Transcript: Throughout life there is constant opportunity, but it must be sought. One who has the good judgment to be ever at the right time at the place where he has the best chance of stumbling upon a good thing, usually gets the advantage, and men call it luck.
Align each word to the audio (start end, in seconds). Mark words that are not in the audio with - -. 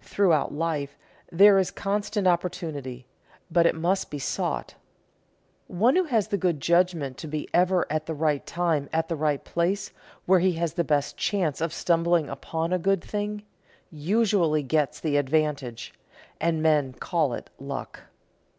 Throughout 0.00 0.54
life 0.54 0.96
there 1.30 1.58
is 1.58 1.70
constant 1.70 2.26
opportunity, 2.26 3.04
but 3.50 3.66
it 3.66 3.74
must 3.74 4.10
be 4.10 4.18
sought. 4.18 4.74
One 5.66 5.96
who 5.96 6.04
has 6.04 6.28
the 6.28 6.38
good 6.38 6.60
judgment 6.60 7.18
to 7.18 7.26
be 7.28 7.46
ever 7.52 7.86
at 7.92 8.06
the 8.06 8.14
right 8.14 8.46
time 8.46 8.88
at 8.90 9.08
the 9.10 9.38
place 9.44 9.90
where 10.24 10.38
he 10.40 10.52
has 10.52 10.72
the 10.72 10.82
best 10.82 11.18
chance 11.18 11.60
of 11.60 11.74
stumbling 11.74 12.30
upon 12.30 12.72
a 12.72 12.78
good 12.78 13.04
thing, 13.04 13.42
usually 13.92 14.62
gets 14.62 14.98
the 14.98 15.18
advantage, 15.18 15.92
and 16.40 16.62
men 16.62 16.94
call 16.94 17.34
it 17.34 17.50
luck. 17.58 18.00